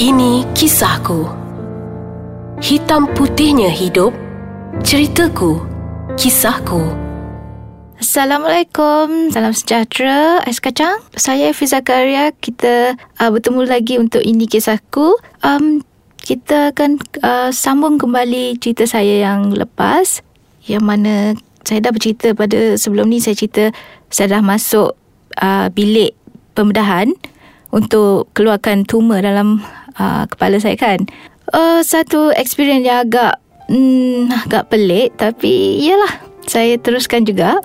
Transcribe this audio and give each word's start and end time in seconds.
Ini 0.00 0.48
kisahku. 0.56 1.28
Hitam 2.56 3.04
putihnya 3.12 3.68
hidup. 3.68 4.16
Ceritaku. 4.80 5.60
Kisahku. 6.16 6.88
Assalamualaikum, 8.00 9.28
salam 9.28 9.52
sejahtera 9.52 10.40
Ais 10.48 10.56
Kacang 10.56 11.04
Saya 11.12 11.52
Fiza 11.52 11.84
Karya 11.84 12.32
Kita 12.32 12.96
uh, 12.96 13.28
bertemu 13.28 13.68
lagi 13.68 14.00
untuk 14.00 14.24
ini 14.24 14.48
kisahku 14.48 15.20
um, 15.44 15.84
Kita 16.16 16.72
akan 16.72 16.96
uh, 17.20 17.52
sambung 17.52 18.00
kembali 18.00 18.56
cerita 18.56 18.88
saya 18.88 19.28
yang 19.28 19.52
lepas 19.52 20.24
Yang 20.64 20.80
mana 20.80 21.14
saya 21.60 21.84
dah 21.84 21.92
bercerita 21.92 22.32
pada 22.32 22.80
sebelum 22.80 23.12
ni 23.12 23.20
Saya 23.20 23.36
cerita 23.36 23.68
saya 24.08 24.40
dah 24.40 24.40
masuk 24.40 24.96
uh, 25.36 25.68
bilik 25.68 26.16
pembedahan 26.56 27.12
Untuk 27.68 28.32
keluarkan 28.32 28.88
tumor 28.88 29.20
dalam 29.20 29.60
uh, 30.00 30.24
kepala 30.24 30.56
saya 30.56 30.80
kan. 30.80 31.04
Uh, 31.52 31.84
Satu 31.84 32.32
experience 32.32 32.88
yang 32.88 33.04
agak 33.04 33.42
hmm, 33.68 34.30
agak 34.46 34.70
pelik 34.70 35.12
Tapi 35.18 35.82
iyalah 35.84 36.24
saya 36.48 36.80
teruskan 36.80 37.28
juga. 37.28 37.60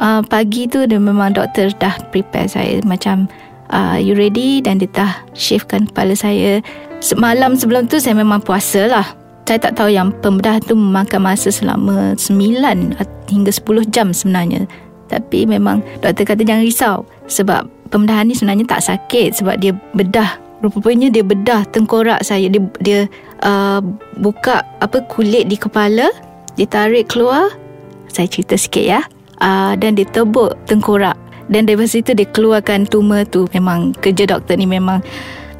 Uh, 0.00 0.24
pagi 0.24 0.64
tu 0.64 0.88
dia 0.88 0.96
memang 0.96 1.36
doktor 1.36 1.72
dah 1.76 1.92
prepare 2.08 2.48
saya 2.48 2.80
macam 2.84 3.28
uh, 3.72 3.96
you 3.96 4.12
ready? 4.14 4.60
Dan 4.60 4.78
dia 4.78 4.88
dah 4.92 5.12
shiftkan 5.32 5.88
kepala 5.88 6.12
saya. 6.14 6.60
Semalam 7.00 7.56
sebelum 7.56 7.88
tu 7.88 7.96
saya 7.96 8.14
memang 8.14 8.44
puasa 8.44 8.86
lah. 8.86 9.06
Saya 9.50 9.66
tak 9.66 9.82
tahu 9.82 9.90
yang 9.90 10.14
pembedah 10.22 10.62
tu 10.62 10.78
memakan 10.78 11.26
masa 11.26 11.50
selama 11.50 12.14
9 12.14 12.94
hingga 13.34 13.50
10 13.50 13.90
jam 13.90 14.14
sebenarnya. 14.14 14.62
Tapi 15.10 15.42
memang 15.42 15.82
doktor 15.98 16.22
kata 16.22 16.46
jangan 16.46 16.62
risau 16.62 16.96
sebab 17.26 17.66
pembedahan 17.90 18.30
ni 18.30 18.38
sebenarnya 18.38 18.62
tak 18.70 18.86
sakit 18.86 19.42
sebab 19.42 19.58
dia 19.58 19.74
bedah 19.98 20.38
rupanya 20.60 21.08
dia 21.08 21.24
bedah 21.24 21.64
tengkorak 21.72 22.20
saya. 22.24 22.48
Dia 22.48 22.62
dia 22.80 23.00
uh, 23.44 23.80
buka 24.20 24.64
apa 24.80 25.02
kulit 25.08 25.48
di 25.48 25.56
kepala 25.56 26.08
dia 26.54 26.66
tarik 26.68 27.08
keluar. 27.08 27.48
Saya 28.12 28.28
cerita 28.28 28.54
sikit 28.54 28.84
ya. 28.84 29.00
Uh, 29.40 29.72
dan 29.80 29.96
dia 29.96 30.04
tebuk 30.04 30.52
tengkorak. 30.68 31.16
Dan 31.50 31.66
dari 31.66 31.88
situ 31.88 32.14
dia 32.14 32.28
keluarkan 32.28 32.86
tumor 32.86 33.26
tu. 33.26 33.48
Memang 33.56 33.96
kerja 33.98 34.28
doktor 34.28 34.54
ni 34.60 34.68
memang 34.68 35.02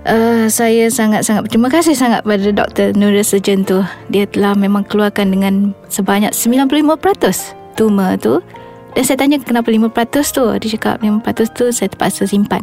uh, 0.06 0.47
saya 0.47 0.87
sangat-sangat 0.93 1.48
berterima 1.48 1.73
kasih 1.73 1.97
sangat 1.97 2.23
pada 2.23 2.53
doktor 2.53 2.93
neurosurgeon 2.95 3.65
tu. 3.65 3.81
Dia 4.12 4.28
telah 4.28 4.55
memang 4.55 4.84
keluarkan 4.87 5.33
dengan 5.33 5.73
sebanyak 5.89 6.37
95% 6.37 7.81
tumor 7.81 8.21
tu. 8.21 8.45
Dan 8.91 9.03
saya 9.06 9.23
tanya 9.23 9.39
kenapa 9.39 9.71
5% 9.71 9.87
tu? 10.34 10.45
Dia 10.59 10.69
cakap 10.75 10.98
5% 10.98 11.23
tu 11.55 11.71
saya 11.71 11.87
terpaksa 11.87 12.27
simpan 12.27 12.61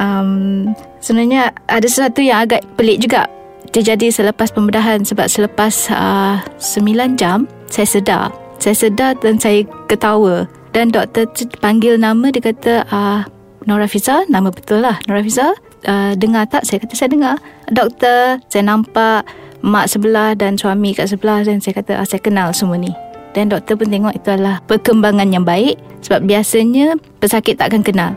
um, 0.00 0.72
sebenarnya 1.04 1.52
ada 1.68 1.84
sesuatu 1.86 2.24
yang 2.24 2.48
agak 2.48 2.64
pelik 2.74 3.04
juga 3.04 3.28
terjadi 3.70 4.10
selepas 4.10 4.50
pembedahan 4.50 5.04
sebab 5.04 5.28
selepas 5.28 5.92
uh, 5.92 6.40
9 6.58 7.20
jam 7.20 7.44
saya 7.68 7.86
sedar. 7.86 8.28
Saya 8.58 8.74
sedar 8.74 9.14
dan 9.20 9.36
saya 9.38 9.62
ketawa. 9.86 10.48
Dan 10.70 10.90
doktor 10.90 11.26
panggil 11.58 11.98
nama 11.98 12.30
dia 12.32 12.42
kata 12.42 12.86
uh, 12.90 13.22
Nora 13.68 13.86
Fiza. 13.86 14.26
Nama 14.26 14.48
betul 14.50 14.82
lah 14.82 14.98
Nora 15.06 15.22
Fiza. 15.22 15.54
Uh, 15.86 16.12
dengar 16.18 16.44
tak? 16.50 16.66
Saya 16.66 16.82
kata 16.82 16.94
saya 16.98 17.10
dengar. 17.12 17.36
Doktor 17.70 18.42
saya 18.50 18.66
nampak 18.66 19.24
mak 19.60 19.92
sebelah 19.92 20.32
dan 20.36 20.56
suami 20.56 20.96
kat 20.96 21.08
sebelah 21.08 21.44
dan 21.44 21.60
saya 21.60 21.80
kata 21.80 22.00
ah, 22.00 22.06
saya 22.06 22.20
kenal 22.20 22.52
semua 22.52 22.76
ni. 22.76 22.90
Dan 23.30 23.46
doktor 23.46 23.78
pun 23.78 23.86
tengok 23.86 24.18
itu 24.18 24.28
adalah 24.34 24.58
perkembangan 24.66 25.30
yang 25.30 25.46
baik 25.46 25.78
sebab 26.02 26.26
biasanya 26.26 26.98
pesakit 27.22 27.54
tak 27.54 27.70
akan 27.70 27.86
kenal 27.86 28.10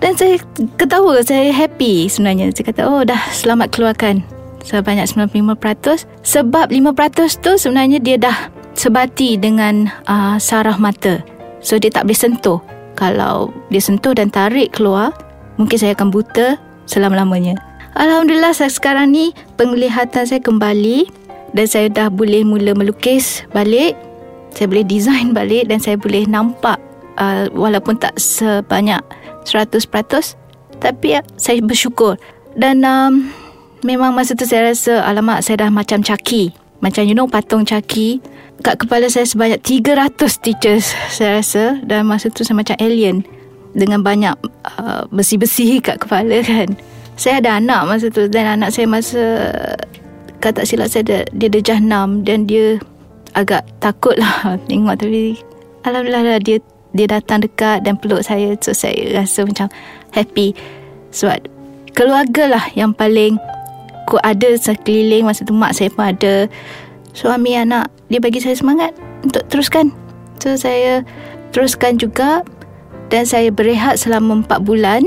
dan 0.00 0.16
saya 0.16 0.40
ketawa 0.80 1.20
saya 1.20 1.52
happy 1.52 2.08
sebenarnya 2.08 2.52
saya 2.56 2.66
kata 2.72 2.82
oh 2.88 3.04
dah 3.04 3.20
selamat 3.30 3.68
keluarkan 3.72 4.24
sebanyak 4.64 5.08
95% 5.08 6.04
sebab 6.24 6.66
5% 6.68 7.44
tu 7.44 7.52
sebenarnya 7.56 7.98
dia 8.00 8.16
dah 8.20 8.36
sebati 8.80 9.36
dengan 9.36 9.88
uh, 10.08 10.36
saraf 10.40 10.80
mata. 10.80 11.20
So 11.60 11.76
dia 11.76 11.92
tak 11.92 12.08
boleh 12.08 12.16
sentuh. 12.16 12.58
Kalau 12.96 13.52
dia 13.68 13.80
sentuh 13.80 14.12
dan 14.12 14.28
tarik 14.28 14.76
keluar, 14.76 15.12
mungkin 15.56 15.76
saya 15.76 15.92
akan 15.96 16.08
buta 16.12 16.56
selama-lamanya. 16.88 17.56
Alhamdulillah 17.96 18.56
saya 18.56 18.72
sekarang 18.72 19.12
ni 19.12 19.36
penglihatan 19.60 20.24
saya 20.24 20.40
kembali 20.40 21.08
dan 21.52 21.66
saya 21.66 21.92
dah 21.92 22.08
boleh 22.08 22.44
mula 22.44 22.72
melukis 22.76 23.44
balik. 23.52 23.96
Saya 24.50 24.66
boleh 24.66 24.86
design 24.86 25.30
balik 25.36 25.70
dan 25.70 25.78
saya 25.78 25.94
boleh 25.94 26.26
nampak 26.26 26.80
uh, 27.20 27.46
walaupun 27.54 28.00
tak 28.00 28.16
sebanyak 28.18 28.98
100% 29.44 30.40
tapi 30.80 31.14
uh, 31.14 31.22
saya 31.36 31.60
bersyukur. 31.60 32.16
Dan 32.56 32.82
um, 32.82 33.30
memang 33.84 34.16
masa 34.16 34.34
tu 34.34 34.48
saya 34.48 34.72
rasa 34.72 35.04
alamak 35.04 35.44
saya 35.44 35.68
dah 35.68 35.70
macam 35.70 36.00
caki. 36.00 36.50
Macam 36.80 37.04
you 37.04 37.12
know 37.12 37.28
patung 37.28 37.68
caki 37.68 38.18
kat 38.60 38.76
kepala 38.76 39.08
saya 39.08 39.24
sebanyak 39.24 39.60
300 39.60 40.16
stitches 40.26 40.96
saya 41.12 41.38
rasa. 41.38 41.78
Dan 41.84 42.08
masa 42.08 42.32
tu 42.32 42.42
saya 42.42 42.56
macam 42.56 42.74
alien. 42.80 43.22
Dengan 43.70 44.02
banyak 44.02 44.34
uh, 44.80 45.06
besi-besi 45.14 45.78
kat 45.78 46.02
kepala 46.02 46.42
kan. 46.48 46.74
Saya 47.14 47.44
ada 47.44 47.60
anak 47.60 47.86
masa 47.86 48.06
tu. 48.08 48.26
Dan 48.26 48.58
anak 48.58 48.72
saya 48.74 48.88
masa 48.88 49.22
kata 50.40 50.64
silap 50.64 50.88
saya 50.88 51.04
dia, 51.04 51.20
dia 51.36 51.48
dah 51.52 51.62
jahnam 51.62 52.24
dan 52.24 52.48
dia 52.48 52.80
agak 53.36 53.62
takut 53.78 54.16
lah 54.16 54.56
tengok 54.72 54.96
tapi 54.96 55.36
Alhamdulillah 55.80 56.24
lah, 56.36 56.40
dia 56.40 56.60
dia 56.96 57.06
datang 57.06 57.42
dekat 57.42 57.82
dan 57.86 57.96
peluk 57.98 58.22
saya. 58.22 58.54
So 58.60 58.74
saya 58.74 59.14
rasa 59.14 59.46
macam 59.46 59.66
happy. 60.14 60.54
Sebab 61.10 61.46
keluarga 61.94 62.58
lah 62.58 62.64
yang 62.74 62.94
paling 62.94 63.38
ku 64.06 64.18
ada 64.22 64.54
sekeliling 64.58 65.26
masa 65.26 65.46
tu. 65.46 65.54
Mak 65.54 65.74
saya 65.74 65.88
pun 65.90 66.06
ada. 66.10 66.46
Suami 67.10 67.58
anak 67.58 67.90
dia 68.06 68.22
bagi 68.22 68.38
saya 68.42 68.54
semangat 68.54 68.94
untuk 69.22 69.46
teruskan. 69.50 69.90
So 70.42 70.54
saya 70.54 71.02
teruskan 71.54 71.98
juga. 71.98 72.42
Dan 73.10 73.26
saya 73.26 73.50
berehat 73.50 73.98
selama 73.98 74.46
4 74.46 74.62
bulan 74.62 75.02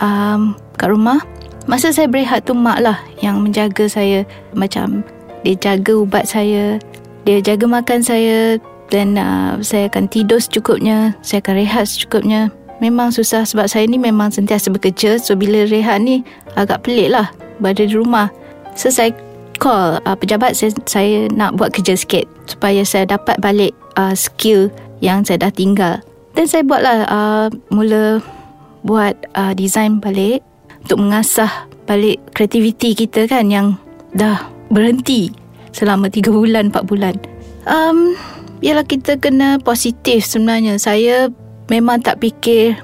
um, 0.00 0.56
kat 0.80 0.88
rumah. 0.88 1.20
Masa 1.68 1.92
saya 1.92 2.08
berehat 2.08 2.48
tu 2.48 2.56
mak 2.56 2.80
lah 2.80 2.96
yang 3.20 3.44
menjaga 3.44 3.84
saya. 3.84 4.24
Macam 4.56 5.04
dia 5.44 5.52
jaga 5.52 6.00
ubat 6.00 6.24
saya 6.24 6.80
dia 7.26 7.42
jaga 7.42 7.66
makan 7.66 8.06
saya 8.06 8.54
dan 8.88 9.18
uh, 9.18 9.58
saya 9.62 9.90
akan 9.90 10.06
tidur 10.06 10.38
secukupnya 10.38 11.14
saya 11.22 11.42
akan 11.42 11.54
rehat 11.58 11.84
secukupnya. 11.90 12.50
Memang 12.76 13.08
susah 13.08 13.48
sebab 13.48 13.72
saya 13.72 13.88
ni 13.88 13.96
memang 13.96 14.28
sentiasa 14.28 14.68
bekerja. 14.68 15.16
So 15.16 15.32
bila 15.32 15.64
rehat 15.64 16.04
ni 16.04 16.20
agak 16.60 16.84
pelik 16.84 17.08
lah 17.08 17.32
berada 17.56 17.88
di 17.88 17.96
rumah. 17.96 18.28
So 18.76 18.92
saya 18.92 19.16
call 19.56 19.98
uh, 20.04 20.12
pejabat 20.12 20.52
saya, 20.52 20.76
saya 20.84 21.32
nak 21.32 21.56
buat 21.56 21.72
kerja 21.72 21.96
sikit 21.96 22.28
supaya 22.44 22.84
saya 22.84 23.08
dapat 23.08 23.40
balik 23.40 23.72
uh, 23.96 24.12
skill 24.12 24.68
yang 25.00 25.24
saya 25.24 25.48
dah 25.48 25.52
tinggal. 25.52 26.04
Dan 26.36 26.44
saya 26.44 26.62
buatlah 26.68 27.08
uh, 27.08 27.46
mula 27.72 28.20
buat 28.84 29.16
uh, 29.34 29.56
design 29.56 29.98
balik 30.04 30.44
untuk 30.84 31.00
mengasah 31.00 31.64
balik 31.88 32.20
kreativiti 32.36 32.92
kita 32.92 33.24
kan 33.24 33.48
yang 33.48 33.80
dah 34.12 34.52
berhenti 34.68 35.32
selama 35.72 36.12
3 36.12 36.28
bulan 36.28 36.68
4 36.68 36.84
bulan. 36.84 37.14
Um, 37.66 38.14
Yalah 38.66 38.82
kita 38.82 39.22
kena 39.22 39.62
positif 39.62 40.26
sebenarnya 40.26 40.82
Saya 40.82 41.30
memang 41.70 42.02
tak 42.02 42.18
fikir 42.18 42.74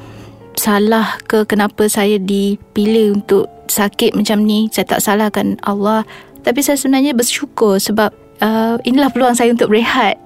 salah 0.54 1.19
ke 1.26 1.43
kenapa 1.43 1.91
saya 1.91 2.22
dipilih 2.22 3.19
untuk 3.19 3.50
sakit 3.66 4.15
macam 4.15 4.47
ni 4.47 4.70
Saya 4.70 4.87
tak 4.87 5.03
salahkan 5.03 5.59
Allah 5.66 6.06
tapi 6.43 6.60
saya 6.60 6.75
sebenarnya 6.75 7.15
bersyukur 7.15 7.78
sebab 7.78 8.10
uh, 8.43 8.76
inilah 8.82 9.09
peluang 9.15 9.38
saya 9.38 9.54
untuk 9.54 9.70
rehat. 9.70 10.19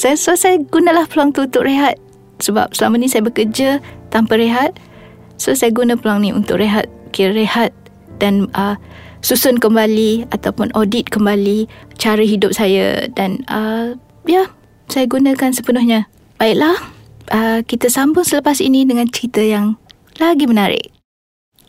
Saya 0.00 0.16
so 0.16 0.32
saya 0.32 0.56
gunalah 0.72 1.04
peluang 1.04 1.36
tu 1.36 1.44
untuk 1.44 1.68
rehat. 1.68 2.00
Sebab 2.40 2.72
selama 2.72 2.96
ni 2.96 3.06
saya 3.06 3.28
bekerja 3.28 3.84
tanpa 4.08 4.40
rehat. 4.40 4.80
So 5.36 5.52
saya 5.52 5.68
guna 5.70 6.00
peluang 6.00 6.24
ni 6.24 6.32
untuk 6.32 6.56
rehat. 6.56 6.88
Kira 7.12 7.36
rehat 7.36 7.76
dan 8.16 8.48
uh, 8.56 8.80
susun 9.20 9.60
kembali 9.60 10.32
ataupun 10.32 10.72
audit 10.72 11.12
kembali 11.12 11.68
cara 12.00 12.24
hidup 12.24 12.56
saya. 12.56 13.04
Dan 13.12 13.44
uh, 13.52 13.92
ya, 14.24 14.48
saya 14.90 15.06
gunakan 15.06 15.50
sepenuhnya. 15.54 16.10
Baiklah, 16.36 16.74
uh, 17.30 17.62
kita 17.62 17.86
sambung 17.86 18.26
selepas 18.26 18.58
ini 18.58 18.82
dengan 18.82 19.06
cerita 19.06 19.38
yang 19.38 19.78
lagi 20.18 20.50
menarik. 20.50 20.90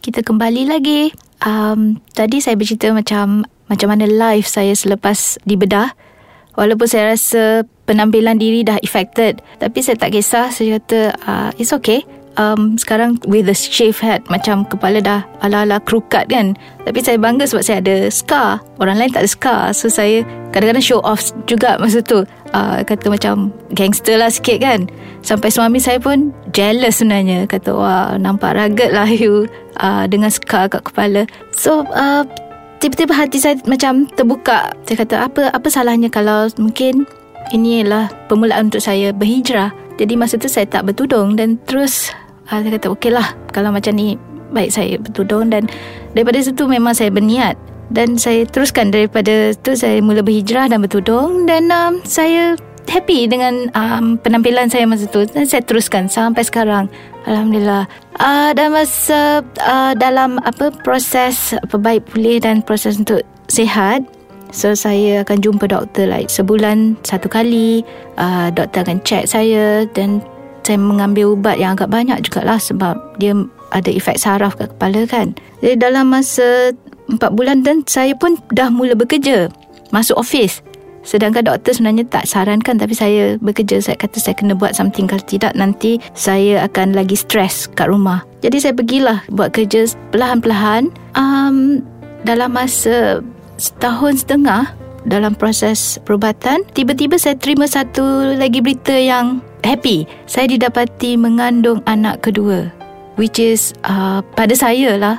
Kita 0.01 0.25
kembali 0.25 0.65
lagi. 0.65 1.13
Um, 1.45 2.01
tadi 2.17 2.41
saya 2.41 2.57
bercerita 2.57 2.89
macam 2.89 3.45
macam 3.69 3.87
mana 3.93 4.09
life 4.09 4.49
saya 4.49 4.73
selepas 4.73 5.37
dibedah. 5.45 5.93
Walaupun 6.57 6.89
saya 6.89 7.15
rasa 7.15 7.63
penampilan 7.87 8.41
diri 8.41 8.65
dah 8.65 8.81
affected. 8.81 9.39
Tapi 9.61 9.79
saya 9.79 9.95
tak 9.95 10.11
kisah. 10.17 10.51
Saya 10.51 10.81
kata, 10.81 11.15
uh, 11.23 11.49
it's 11.61 11.71
okay. 11.71 12.03
Um, 12.39 12.79
sekarang 12.79 13.19
with 13.27 13.51
the 13.51 13.55
shave 13.55 13.99
head 13.99 14.23
macam 14.31 14.63
kepala 14.63 15.03
dah 15.03 15.21
ala-ala 15.43 15.83
crooked 15.83 16.31
kan. 16.31 16.55
Tapi 16.87 16.99
saya 17.03 17.19
bangga 17.19 17.43
sebab 17.43 17.63
saya 17.63 17.77
ada 17.83 18.07
scar. 18.07 18.63
Orang 18.79 18.95
lain 18.99 19.11
tak 19.11 19.27
ada 19.27 19.31
scar. 19.31 19.61
So 19.75 19.91
saya 19.91 20.23
kadang-kadang 20.55 20.85
show 20.85 21.03
off 21.03 21.35
juga 21.43 21.75
masa 21.75 21.99
tu. 21.99 22.23
Uh, 22.51 22.83
kata 22.83 23.07
macam 23.11 23.51
gangster 23.75 24.15
lah 24.15 24.31
sikit 24.31 24.63
kan. 24.63 24.87
Sampai 25.23 25.51
suami 25.51 25.79
saya 25.83 25.99
pun 25.99 26.31
jealous 26.55 27.03
sebenarnya. 27.03 27.47
Kata 27.51 27.75
wah 27.75 28.15
nampak 28.15 28.55
rugged 28.55 28.95
lah 28.95 29.07
you 29.21 29.47
uh, 29.83 30.07
dengan 30.07 30.31
scar 30.31 30.71
kat 30.71 30.87
kepala. 30.87 31.27
So 31.51 31.83
uh, 31.91 32.23
tiba-tiba 32.79 33.11
hati 33.11 33.43
saya 33.43 33.59
macam 33.67 34.07
terbuka. 34.15 34.71
Saya 34.87 34.97
kata 35.03 35.15
apa 35.27 35.41
apa 35.51 35.67
salahnya 35.67 36.07
kalau 36.07 36.47
mungkin 36.55 37.03
ini 37.51 37.83
adalah 37.83 38.07
permulaan 38.31 38.71
untuk 38.71 38.79
saya 38.79 39.11
berhijrah. 39.11 39.75
Jadi 39.99 40.17
masa 40.17 40.39
tu 40.39 40.49
saya 40.49 40.65
tak 40.65 40.89
bertudung 40.89 41.37
dan 41.37 41.61
terus 41.69 42.09
uh, 42.51 42.59
saya 42.59 42.71
kata 42.75 42.87
okeylah 42.91 43.27
kalau 43.55 43.71
macam 43.71 43.95
ni 43.95 44.19
baik 44.51 44.69
saya 44.69 44.99
bertudung 44.99 45.47
dan 45.47 45.71
daripada 46.11 46.43
situ 46.43 46.67
memang 46.67 46.91
saya 46.91 47.09
berniat. 47.09 47.55
Dan 47.91 48.15
saya 48.15 48.47
teruskan 48.47 48.87
daripada 48.87 49.51
tu 49.51 49.75
saya 49.75 49.99
mula 49.99 50.23
berhijrah 50.23 50.71
dan 50.71 50.79
bertudung 50.79 51.43
dan 51.43 51.67
um, 51.75 51.99
saya 52.07 52.55
happy 52.87 53.27
dengan 53.27 53.67
um, 53.75 54.15
penampilan 54.15 54.71
saya 54.71 54.87
masa 54.87 55.11
tu. 55.11 55.27
Dan 55.27 55.43
saya 55.43 55.59
teruskan 55.59 56.07
sampai 56.07 56.47
sekarang. 56.47 56.87
Alhamdulillah. 57.27 57.91
Uh, 58.15 58.55
dan 58.55 58.71
masa 58.71 59.43
uh, 59.59 59.91
dalam 59.99 60.39
apa 60.47 60.71
proses 60.87 61.51
perbaik 61.67 62.07
pulih 62.07 62.39
dan 62.39 62.63
proses 62.63 62.95
untuk 62.95 63.27
sihat 63.51 64.07
So 64.51 64.75
saya 64.75 65.23
akan 65.23 65.39
jumpa 65.39 65.71
doktor 65.71 66.11
like 66.11 66.27
sebulan 66.27 66.99
satu 67.07 67.31
kali. 67.31 67.87
Uh, 68.19 68.51
Doktor 68.51 68.83
akan 68.83 68.99
check 69.07 69.23
saya 69.23 69.87
Dan 69.95 70.19
saya 70.61 70.77
mengambil 70.77 71.33
ubat 71.33 71.57
yang 71.57 71.73
agak 71.73 71.89
banyak 71.89 72.17
jugalah 72.25 72.57
Sebab 72.61 73.17
dia 73.17 73.33
ada 73.71 73.89
efek 73.89 74.19
saraf 74.19 74.59
kat 74.59 74.69
kepala 74.75 75.07
kan. 75.07 75.33
Jadi 75.63 75.79
dalam 75.79 76.11
masa 76.11 76.75
empat 77.07 77.31
bulan 77.33 77.63
dan 77.63 77.83
saya 77.87 78.15
pun 78.15 78.37
dah 78.53 78.69
mula 78.71 78.93
bekerja 78.95 79.49
Masuk 79.91 80.19
office 80.19 80.63
Sedangkan 81.01 81.49
doktor 81.49 81.73
sebenarnya 81.73 82.05
tak 82.05 82.29
sarankan 82.29 82.77
Tapi 82.77 82.93
saya 82.93 83.23
bekerja 83.41 83.81
Saya 83.81 83.97
kata 83.97 84.21
saya 84.21 84.37
kena 84.37 84.53
buat 84.53 84.77
something. 84.77 85.09
Kalau 85.09 85.25
tidak 85.25 85.57
nanti 85.57 85.97
Saya 86.13 86.65
akan 86.69 86.93
lagi 86.93 87.17
stres 87.17 87.65
kat 87.73 87.89
rumah. 87.89 88.21
Jadi 88.45 88.57
saya 88.61 88.73
pergilah 88.77 89.25
Buat 89.33 89.57
kerja 89.57 89.89
Perlahan-perlahan. 90.13 90.93
Um, 91.17 91.81
Dalam 92.21 92.53
masa 92.53 93.25
setahun 93.61 94.25
setengah 94.25 94.73
dalam 95.01 95.33
proses 95.33 95.97
perubatan, 96.05 96.61
tiba-tiba 96.77 97.17
saya 97.17 97.33
terima 97.33 97.65
satu 97.65 98.37
lagi 98.37 98.61
berita 98.61 98.93
yang 98.93 99.41
happy. 99.63 100.05
Saya 100.25 100.51
didapati 100.51 101.17
mengandung 101.17 101.81
anak 101.85 102.25
kedua. 102.25 102.69
Which 103.19 103.37
is 103.37 103.75
uh, 103.85 104.23
pada 104.35 104.55
saya 104.55 104.97
lah, 104.97 105.17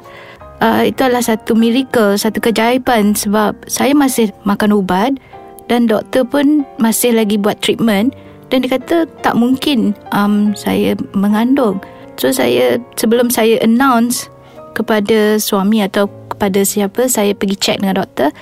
uh, 0.63 0.83
itu 0.87 1.03
adalah 1.03 1.23
satu 1.23 1.53
miracle, 1.59 2.17
satu 2.17 2.39
keajaiban 2.41 3.13
sebab 3.13 3.55
saya 3.69 3.93
masih 3.93 4.33
makan 4.47 4.75
ubat 4.75 5.19
dan 5.67 5.87
doktor 5.87 6.27
pun 6.27 6.67
masih 6.79 7.15
lagi 7.15 7.37
buat 7.37 7.59
treatment 7.61 8.15
dan 8.49 8.65
dia 8.65 8.77
kata 8.77 9.09
tak 9.25 9.35
mungkin 9.37 9.97
um, 10.13 10.53
saya 10.53 10.95
mengandung. 11.13 11.79
So 12.21 12.31
saya 12.31 12.77
sebelum 13.01 13.33
saya 13.33 13.57
announce 13.65 14.29
kepada 14.77 15.41
suami 15.41 15.85
atau 15.85 16.09
kepada 16.33 16.65
siapa 16.65 17.09
saya 17.09 17.37
pergi 17.37 17.57
check 17.61 17.79
dengan 17.81 18.03
doktor 18.03 18.33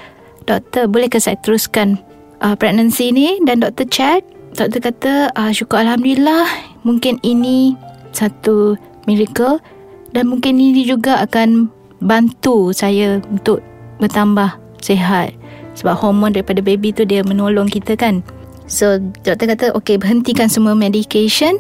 doktor 0.47 0.87
bolehkah 0.87 1.23
saya 1.23 1.39
teruskan 1.43 1.99
uh, 2.43 2.55
pregnancy 2.55 3.11
ni 3.11 3.39
dan 3.47 3.63
doktor 3.63 3.87
check 3.91 4.23
doktor 4.55 4.81
kata 4.81 5.15
uh, 5.35 5.51
syukur 5.55 5.81
alhamdulillah 5.81 6.47
mungkin 6.83 7.19
ini 7.23 7.75
satu 8.11 8.75
miracle 9.07 9.63
dan 10.11 10.27
mungkin 10.27 10.59
ini 10.59 10.83
juga 10.83 11.23
akan 11.23 11.71
bantu 12.03 12.75
saya 12.75 13.23
untuk 13.31 13.63
bertambah 14.01 14.57
sihat 14.81 15.37
sebab 15.77 15.95
hormon 15.97 16.35
daripada 16.35 16.61
baby 16.65 16.91
tu 16.91 17.07
dia 17.07 17.23
menolong 17.23 17.71
kita 17.71 17.95
kan. 17.95 18.25
So 18.67 18.99
doktor 19.23 19.55
kata 19.55 19.67
okay 19.75 19.99
berhentikan 19.99 20.51
semua 20.51 20.75
medication 20.75 21.59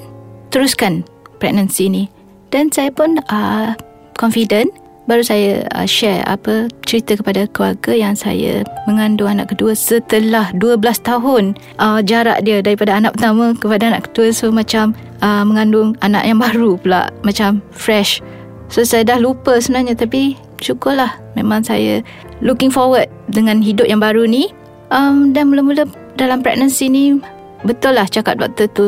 teruskan 0.51 1.07
pregnancy 1.39 1.87
ni. 1.87 2.05
Dan 2.51 2.75
saya 2.75 2.91
pun 2.91 3.23
uh, 3.31 3.79
confident 4.19 4.75
baru 5.11 5.27
saya 5.27 5.67
uh, 5.75 5.83
share 5.91 6.23
apa 6.31 6.71
cerita 6.87 7.19
kepada 7.19 7.51
keluarga 7.51 7.91
yang 7.91 8.15
saya 8.15 8.63
mengandung 8.87 9.27
anak 9.27 9.51
kedua 9.51 9.75
setelah 9.75 10.55
12 10.55 10.79
tahun. 11.03 11.59
Uh, 11.83 11.99
jarak 12.07 12.47
dia 12.47 12.63
daripada 12.63 12.95
anak 12.95 13.19
pertama 13.19 13.51
kepada 13.59 13.91
anak 13.91 14.07
kedua 14.07 14.31
so 14.31 14.55
macam 14.55 14.95
uh, 15.19 15.43
mengandung 15.43 15.99
anak 16.07 16.23
yang 16.23 16.39
baru 16.47 16.79
pula 16.79 17.11
macam 17.27 17.59
fresh. 17.75 18.23
So 18.71 18.87
saya 18.87 19.03
dah 19.03 19.19
lupa 19.19 19.59
sebenarnya 19.59 19.99
tapi 19.99 20.39
syukurlah 20.63 21.19
memang 21.35 21.67
saya 21.67 22.07
looking 22.39 22.71
forward 22.71 23.11
dengan 23.27 23.59
hidup 23.59 23.91
yang 23.91 23.99
baru 23.99 24.31
ni. 24.31 24.55
Um, 24.95 25.35
dan 25.35 25.51
mula-mula 25.51 25.91
dalam 26.15 26.43
pregnancy 26.43 26.87
ni 26.87 27.19
betul 27.67 27.99
lah 27.99 28.07
cakap 28.07 28.39
doktor 28.39 28.67
tu 28.71 28.87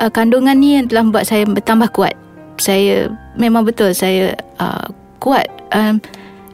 uh, 0.00 0.10
kandungan 0.12 0.60
ni 0.60 0.76
yang 0.76 0.92
telah 0.92 1.08
membuat 1.08 1.24
saya 1.24 1.48
bertambah 1.48 1.88
kuat. 1.96 2.12
Saya 2.60 3.08
memang 3.40 3.64
betul 3.64 3.96
saya 3.96 4.36
uh, 4.60 4.88
kuat 5.24 5.48
um, 5.72 6.02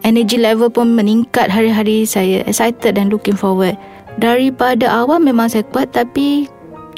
energy 0.06 0.38
level 0.38 0.70
pun 0.70 0.94
meningkat 0.94 1.50
hari-hari 1.50 2.06
saya 2.06 2.46
excited 2.46 2.94
dan 2.94 3.10
looking 3.10 3.36
forward. 3.36 3.74
Daripada 4.20 4.86
awal 4.90 5.22
memang 5.22 5.48
saya 5.50 5.64
kuat 5.70 5.96
tapi 5.96 6.46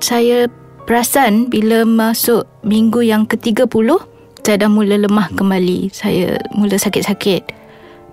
saya 0.02 0.50
perasan 0.84 1.46
bila 1.46 1.86
masuk 1.86 2.44
minggu 2.66 3.06
yang 3.06 3.24
ke-30 3.24 4.12
saya 4.42 4.66
dah 4.66 4.70
mula 4.70 4.98
lemah 4.98 5.30
kembali. 5.38 5.94
Saya 5.94 6.34
mula 6.50 6.74
sakit-sakit. 6.74 7.46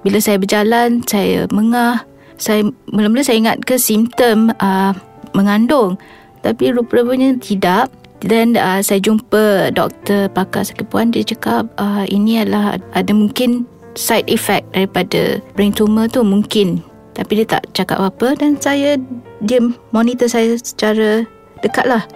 Bila 0.05 0.21
saya 0.21 0.37
berjalan 0.37 1.01
saya 1.09 1.49
mengah. 1.49 2.05
Saya 2.39 2.69
mula-mula 2.93 3.25
saya 3.25 3.41
ingat 3.41 3.65
ke 3.65 3.81
simptom 3.81 4.53
uh, 4.61 4.93
mengandung. 5.33 5.97
Tapi 6.45 6.69
rupa-rupanya 6.71 7.35
tidak. 7.41 7.89
Dan 8.21 8.53
uh, 8.59 8.83
saya 8.85 9.01
jumpa 9.01 9.73
doktor 9.73 10.29
pakar 10.29 10.69
sakit 10.69 10.85
puan. 10.85 11.09
Dia 11.09 11.25
cakap 11.25 11.65
uh, 11.81 12.05
ini 12.05 12.45
adalah 12.45 12.77
ada 12.93 13.11
mungkin 13.11 13.65
side 13.99 14.31
effect 14.31 14.63
daripada 14.71 15.43
brain 15.59 15.75
tumor 15.75 16.07
tu 16.07 16.23
mungkin. 16.23 16.79
Tapi 17.19 17.43
dia 17.43 17.59
tak 17.59 17.67
cakap 17.75 17.99
apa 17.99 18.31
dan 18.39 18.55
saya 18.55 18.95
dia 19.43 19.59
monitor 19.91 20.31
saya 20.31 20.55
secara 20.55 21.27
dekat 21.59 21.83
lah. 21.83 22.07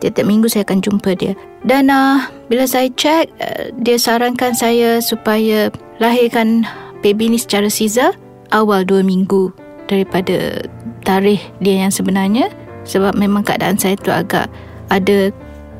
Tiap-tiap 0.00 0.24
minggu 0.24 0.48
saya 0.48 0.64
akan 0.64 0.80
jumpa 0.80 1.12
dia. 1.12 1.36
Dan 1.60 1.92
uh, 1.92 2.24
bila 2.48 2.64
saya 2.64 2.88
check 2.96 3.28
uh, 3.44 3.68
dia 3.84 4.00
sarankan 4.00 4.56
saya 4.56 4.96
supaya 5.04 5.68
lahirkan 6.00 6.64
baby 7.04 7.28
ni 7.28 7.36
secara 7.36 7.68
caesar 7.68 8.16
awal 8.48 8.80
2 8.88 9.04
minggu 9.04 9.52
daripada 9.92 10.64
tarikh 11.04 11.44
dia 11.60 11.84
yang 11.84 11.92
sebenarnya. 11.92 12.48
Sebab 12.88 13.12
memang 13.20 13.44
keadaan 13.44 13.76
saya 13.76 13.92
tu 14.00 14.08
agak 14.08 14.48
ada 14.88 15.28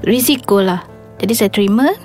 risiko 0.04 0.60
lah. 0.60 0.84
Jadi 1.16 1.32
saya 1.32 1.48
terima 1.48 1.96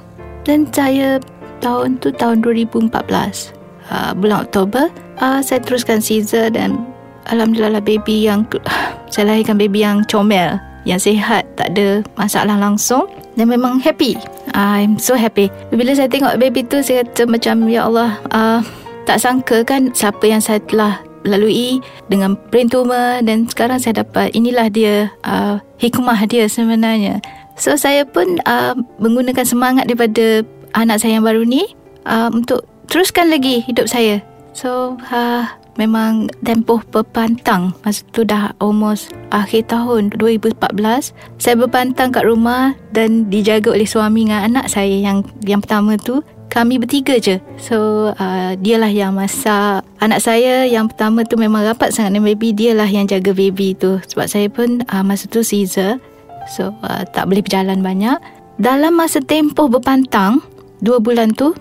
dan 0.48 0.72
saya 0.72 1.20
tahun 1.66 1.98
tu 1.98 2.14
tahun 2.14 2.46
2014 2.46 2.94
uh, 2.94 4.14
bulan 4.14 4.46
Oktober 4.46 4.94
uh, 5.18 5.42
saya 5.42 5.58
teruskan 5.66 5.98
Caesar 5.98 6.54
dan 6.54 6.86
Alhamdulillah 7.26 7.82
lah 7.82 7.84
baby 7.84 8.30
yang 8.30 8.46
saya 9.14 9.34
lahirkan 9.34 9.58
baby 9.58 9.82
yang 9.82 10.06
comel 10.06 10.62
yang 10.86 11.02
sihat 11.02 11.42
tak 11.58 11.74
ada 11.74 12.06
masalah 12.14 12.62
langsung 12.62 13.10
dan 13.36 13.50
memang 13.50 13.82
happy. 13.82 14.16
I'm 14.54 15.02
so 15.02 15.18
happy. 15.18 15.52
Bila 15.74 15.92
saya 15.98 16.08
tengok 16.08 16.38
baby 16.40 16.62
tu 16.64 16.80
saya 16.80 17.04
kata 17.04 17.28
macam 17.28 17.66
ya 17.68 17.90
Allah 17.90 18.22
uh, 18.32 18.62
tak 19.04 19.18
sangka 19.18 19.66
kan 19.66 19.92
siapa 19.92 20.24
yang 20.30 20.40
saya 20.40 20.62
telah 20.70 21.02
lalui 21.26 21.82
dengan 22.08 22.38
brain 22.54 22.70
tumor 22.70 23.20
dan 23.26 23.50
sekarang 23.50 23.82
saya 23.82 24.06
dapat 24.06 24.30
inilah 24.38 24.70
dia 24.70 25.10
uh, 25.26 25.58
hikmah 25.82 26.22
dia 26.30 26.46
sebenarnya. 26.46 27.20
So 27.58 27.74
saya 27.76 28.06
pun 28.06 28.38
uh, 28.46 28.78
menggunakan 29.02 29.44
semangat 29.48 29.90
daripada 29.90 30.46
anak 30.76 31.02
saya 31.02 31.18
yang 31.18 31.26
baru 31.26 31.48
ni 31.48 31.64
uh, 32.06 32.30
untuk 32.30 32.68
teruskan 32.92 33.32
lagi 33.32 33.64
hidup 33.64 33.88
saya. 33.88 34.22
So 34.56 35.00
uh, 35.12 35.48
memang 35.76 36.32
tempoh 36.44 36.84
berpantang. 36.92 37.76
Masa 37.84 38.04
tu 38.12 38.24
dah 38.24 38.56
almost 38.60 39.12
akhir 39.32 39.72
tahun 39.72 40.16
2014 40.16 41.12
saya 41.40 41.56
berpantang 41.60 42.12
kat 42.16 42.24
rumah 42.24 42.76
dan 42.92 43.28
dijaga 43.28 43.76
oleh 43.76 43.88
suami 43.88 44.28
dengan 44.28 44.48
anak 44.48 44.72
saya 44.72 44.96
yang 44.96 45.24
yang 45.44 45.64
pertama 45.64 45.96
tu. 46.00 46.24
Kami 46.46 46.80
bertiga 46.80 47.20
je. 47.20 47.42
So 47.60 48.12
uh, 48.16 48.56
Dialah 48.56 48.88
yang 48.88 49.18
masak 49.18 49.84
Anak 50.00 50.24
saya 50.24 50.64
yang 50.64 50.88
pertama 50.88 51.28
tu 51.28 51.36
Memang 51.36 51.68
rapat 51.68 51.92
sangat 51.92 52.16
dengan 52.16 52.32
baby. 52.32 52.56
Dialah 52.56 52.88
yang 52.88 53.10
jaga 53.12 53.36
baby 53.36 53.76
tu. 53.76 54.00
Sebab 54.00 54.30
saya 54.30 54.48
pun 54.48 54.80
uh, 54.88 55.04
Masa 55.04 55.28
tu 55.28 55.44
Caesar 55.44 56.00
So 56.48 56.72
uh, 56.86 57.04
tak 57.12 57.28
boleh 57.28 57.44
berjalan 57.44 57.82
banyak. 57.82 58.18
Dalam 58.56 58.96
masa 58.96 59.20
tempoh 59.20 59.68
berpantang 59.68 60.40
Dua 60.82 61.00
bulan 61.00 61.32
tu 61.36 61.56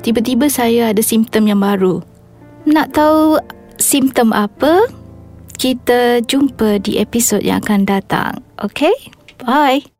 Tiba-tiba 0.00 0.48
saya 0.48 0.96
ada 0.96 1.02
simptom 1.04 1.44
yang 1.44 1.60
baru. 1.60 2.00
Nak 2.64 2.96
tahu 2.96 3.36
Simptom 3.80 4.32
apa? 4.36 4.88
Kita 5.56 6.24
jumpa 6.24 6.80
di 6.80 6.96
episod 7.00 7.40
yang 7.44 7.60
akan 7.64 7.84
datang. 7.88 8.40
Okay 8.60 8.92
Bye 9.40 9.99